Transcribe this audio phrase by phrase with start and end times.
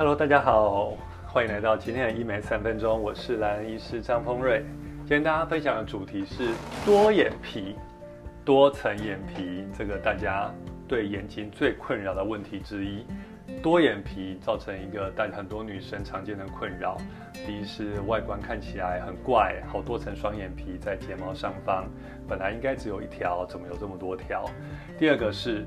[0.00, 0.94] Hello，大家好，
[1.26, 4.64] 欢迎来到今天的医美三分钟，我是蓝医师张丰瑞。
[5.00, 6.54] 今天大家分享的主题是
[6.86, 7.76] 多眼皮、
[8.42, 10.50] 多层眼皮，这个大家
[10.88, 13.04] 对眼睛最困扰的问题之一。
[13.62, 16.96] 多眼皮造成一个但很多女生常见的困扰，
[17.34, 21.84] 第一是外观看起来很怪，好多层双眼皮在睫毛上方，
[22.26, 24.46] 本来应该只有一条，怎么有这么多条？
[24.98, 25.62] 第二个是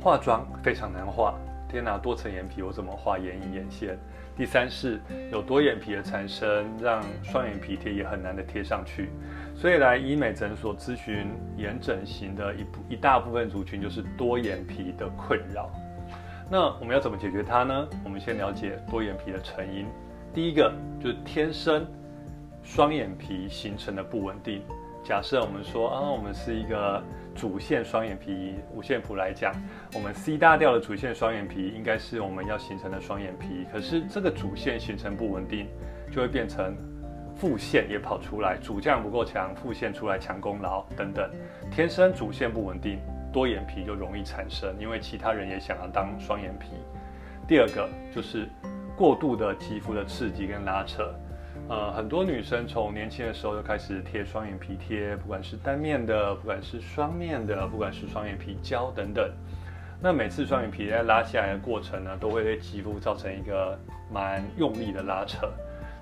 [0.00, 1.38] 化妆非常难化，
[1.76, 3.98] 天拿，多层眼皮我怎么画眼影眼线？
[4.34, 4.98] 第三是
[5.30, 9.10] 有多眼皮的产生，让双眼皮贴也很难的贴上去，
[9.54, 11.26] 所以来医美诊所咨询
[11.58, 15.70] 眼整形的一部一大部分族群就是多眼皮的困扰。
[16.50, 17.88] 那我们要怎么解决它呢？
[18.02, 19.86] 我们先了解多眼皮的成因。
[20.32, 21.86] 第一个就是天生
[22.62, 24.62] 双眼皮形成的不稳定。
[25.06, 27.00] 假设我们说啊，我们是一个
[27.32, 29.54] 主线双眼皮，五线谱来讲，
[29.94, 33.64] 我们 C 大调的主线双眼皮应该是我们要形成的双眼皮。
[33.72, 35.68] 可是这个主线形成不稳定，
[36.10, 36.76] 就会变成
[37.36, 41.30] 副线也跑出来，主将不够强，副线出来抢功劳等等。
[41.70, 42.98] 天生主线不稳定。
[43.32, 46.70] 多眼皮就容易产生，因为其他人也想要当双眼皮。
[47.46, 48.48] 第二个就是
[48.96, 51.14] 过度的肌肤的刺激跟拉扯，
[51.68, 59.30] 呃，很多女生从年轻的时候就开始贴双眼皮贴，不管是单面的，不管是双面的，不管是双眼皮胶等等。
[60.00, 63.78] 那每次双眼皮在拉下来的过程呢，都会对肌肤造成一个
[64.12, 65.48] 蛮用力的拉扯。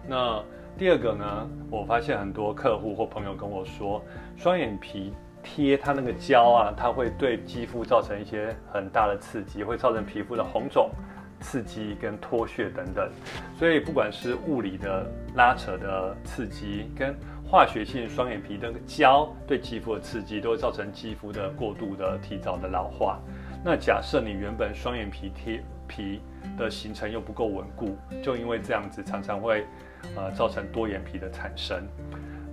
[0.07, 0.43] 那
[0.77, 4.03] 第二个呢，我发现很多客户或朋友跟我说，
[4.37, 5.13] 双眼皮。
[5.47, 10.89] 贴它那个胶啊，它会对肌肤造成一些很大的刺激，会造成皮肤的红肿、
[11.45, 13.09] 刺激跟脱屑等等。
[13.59, 15.07] 所以不管是物理的
[15.37, 17.15] 拉扯的刺激，跟
[17.47, 23.21] 化学性双眼皮的胶对肌肤的刺激，都会造成肌肤的过度的提早的老化。
[23.63, 26.21] 那假设你原本双眼皮贴皮
[26.59, 29.67] 的形成又不够稳固，就因为这样子，常常会
[30.17, 31.87] 呃造成多眼皮的产生。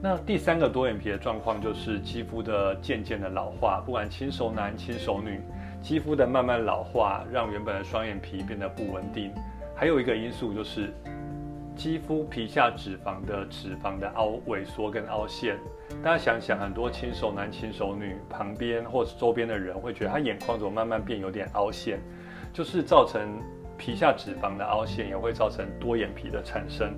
[0.04, 5.40] 那第三个多眼皮的状况就是肌肤的渐渐的老化，不管轻熟男轻熟女，
[5.82, 9.34] 肌肤的慢慢老化，让原本的双眼皮变得不稳定。
[9.76, 10.94] 还有一个因素就是
[11.76, 15.58] 肌肤皮下脂肪的脂肪的凹萎缩跟凹陷。
[16.04, 22.00] 大家想想，很多轻熟男轻熟女旁边或是周边的人会觉得他眼眶怎么慢慢变有点凹陷，
[22.54, 23.42] 就是造成
[23.78, 26.94] 皮下脂肪的凹陷，也会造成多眼皮的产生。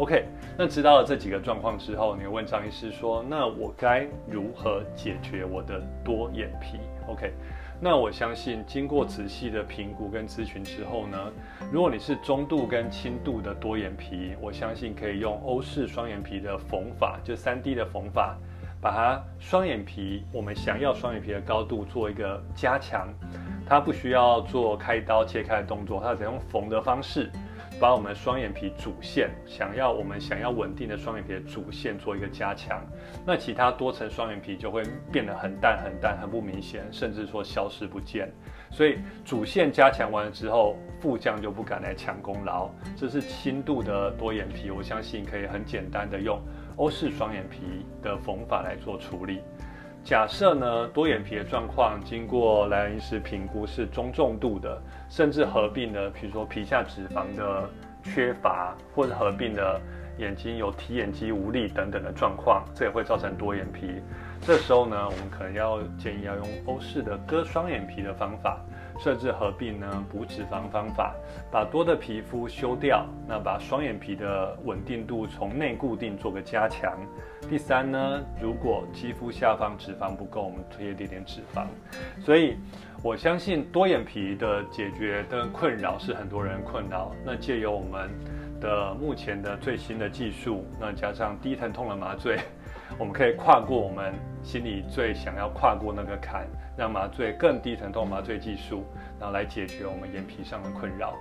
[0.00, 0.24] OK，
[0.56, 7.34] 那知道了这几个状况之后，你问张医师说：“那我该如何解决我的多眼皮？”OK，
[7.78, 11.18] 那我相信经过仔细的评估跟咨询之后呢，
[11.70, 18.38] 如果你是中度跟轻度的多眼皮，我相信可以用欧式双眼皮的缝法，就三 D 的缝法，
[18.80, 23.06] 把它双眼皮我们想要双眼皮的高度做一个加强，
[23.66, 27.30] 它不需要做开刀切开的动作，它只用缝的方式。
[27.80, 32.84] 把我们双眼皮主线想要我们想要稳定的双眼皮的主线做一个加强，
[33.26, 38.30] 那其他多层双眼皮就会变得很淡很淡很不明显，甚至说消失不见。
[38.70, 42.68] 所以主线加强完了之后，副将就不敢来抢功劳。
[42.98, 46.38] 这是轻度的多眼皮，我相信可以很简单的用
[46.76, 49.40] 欧式双眼皮的缝法来做处理。
[50.02, 57.68] 假设呢，多眼皮的状况经过莱恩医师评估是中重度的，甚至合并的，比如说皮下脂肪的
[58.02, 59.80] 缺乏，或者合并的
[60.18, 64.00] 眼睛有提眼肌无力等等的状况，这也会造成多眼皮。
[64.40, 68.58] 这时候呢，我们可能要建议要用欧式的割双眼皮的方法。
[69.02, 71.14] 甚至合并呢补脂肪方法，
[71.50, 76.98] 把多的皮肤修掉，那把双眼皮的稳定度从内固定做个加强。
[77.48, 81.64] 第三呢，如果肌肤下方脂肪不够，我们贴一点点脂肪。
[82.22, 82.58] 所以
[83.02, 87.10] 我相信多眼皮的解决的困扰是很多人困扰。
[87.24, 88.10] 那借由我们
[88.60, 92.38] 的目前的最新的技术，那加上低疼痛的麻醉。
[93.00, 94.12] 我们可以跨过我们
[94.42, 96.46] 心里最想要跨过那个坎，
[96.76, 98.84] 让麻醉更低疼痛麻醉技术，
[99.18, 101.14] 然后来解决我们眼皮上的困扰。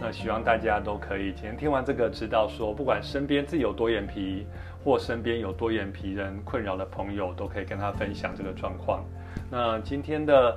[0.00, 4.46] 那希望大家都可以今天听完这个，知道说，不管身边自己有多眼皮，
[4.84, 9.04] 或身边有多眼皮人困扰的朋友，都可以跟他分享这个状况。
[9.50, 10.56] 那今天的。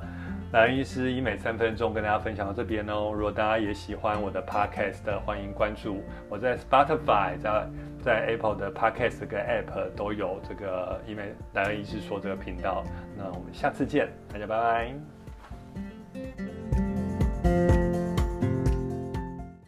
[0.53, 3.11] 蓝医师医美三分钟跟大家分享到这边哦。
[3.13, 7.67] 如果大家也喜欢我的 podcast，欢迎关注我在 Spotify，在
[8.07, 12.85] 在 Apple 的 podcast 跟 App 都有这个医美蓝医师说这个频道。
[13.17, 14.93] 那我们下次见，大家拜
[16.15, 16.46] 拜。